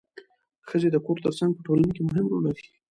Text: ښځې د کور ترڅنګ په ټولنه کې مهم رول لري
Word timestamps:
ښځې 0.69 0.89
د 0.91 0.97
کور 1.05 1.17
ترڅنګ 1.23 1.51
په 1.55 1.61
ټولنه 1.67 1.89
کې 1.95 2.01
مهم 2.07 2.25
رول 2.31 2.43
لري 2.47 2.63